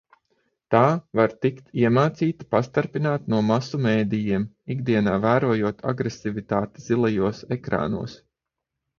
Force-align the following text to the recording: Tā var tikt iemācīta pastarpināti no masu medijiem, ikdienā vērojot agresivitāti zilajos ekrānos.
Tā 0.75 0.79
var 1.17 1.33
tikt 1.45 1.67
iemācīta 1.81 2.47
pastarpināti 2.53 3.31
no 3.33 3.41
masu 3.49 3.79
medijiem, 3.83 4.47
ikdienā 4.75 5.13
vērojot 5.25 5.83
agresivitāti 5.93 6.85
zilajos 6.87 7.43
ekrānos. 7.57 8.17